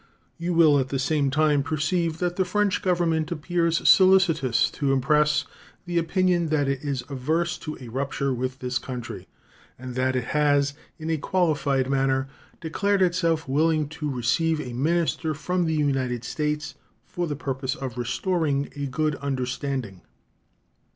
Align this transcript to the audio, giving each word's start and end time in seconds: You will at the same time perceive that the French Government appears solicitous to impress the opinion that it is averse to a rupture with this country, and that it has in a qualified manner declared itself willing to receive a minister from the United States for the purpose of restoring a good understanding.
You 0.39 0.55
will 0.55 0.79
at 0.79 0.89
the 0.89 0.97
same 0.97 1.29
time 1.29 1.61
perceive 1.61 2.17
that 2.17 2.35
the 2.35 2.43
French 2.43 2.81
Government 2.81 3.31
appears 3.31 3.87
solicitous 3.87 4.71
to 4.71 4.91
impress 4.91 5.45
the 5.85 5.99
opinion 5.99 6.47
that 6.47 6.67
it 6.67 6.81
is 6.83 7.03
averse 7.07 7.55
to 7.59 7.77
a 7.79 7.87
rupture 7.87 8.33
with 8.33 8.57
this 8.57 8.79
country, 8.79 9.27
and 9.77 9.93
that 9.93 10.15
it 10.15 10.23
has 10.33 10.73
in 10.97 11.11
a 11.11 11.17
qualified 11.19 11.87
manner 11.87 12.27
declared 12.61 13.03
itself 13.03 13.47
willing 13.47 13.87
to 13.89 14.09
receive 14.09 14.59
a 14.59 14.73
minister 14.73 15.35
from 15.35 15.65
the 15.65 15.75
United 15.75 16.23
States 16.23 16.73
for 17.05 17.27
the 17.27 17.35
purpose 17.35 17.75
of 17.75 17.95
restoring 17.95 18.69
a 18.75 18.87
good 18.87 19.13
understanding. 19.17 20.01